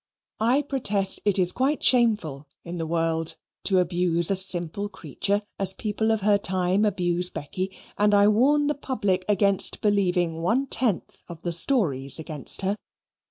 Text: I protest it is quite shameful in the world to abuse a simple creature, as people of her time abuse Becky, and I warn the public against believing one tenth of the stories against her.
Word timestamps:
I 0.39 0.63
protest 0.63 1.19
it 1.25 1.37
is 1.37 1.51
quite 1.51 1.83
shameful 1.83 2.47
in 2.63 2.79
the 2.79 2.87
world 2.87 3.35
to 3.65 3.77
abuse 3.77 4.31
a 4.31 4.35
simple 4.35 4.89
creature, 4.89 5.43
as 5.59 5.75
people 5.75 6.09
of 6.09 6.21
her 6.21 6.39
time 6.39 6.85
abuse 6.85 7.29
Becky, 7.29 7.77
and 7.99 8.11
I 8.11 8.27
warn 8.27 8.65
the 8.65 8.73
public 8.73 9.23
against 9.29 9.79
believing 9.79 10.41
one 10.41 10.65
tenth 10.65 11.21
of 11.27 11.43
the 11.43 11.53
stories 11.53 12.17
against 12.17 12.63
her. 12.63 12.77